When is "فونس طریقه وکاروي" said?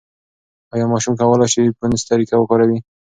1.77-2.79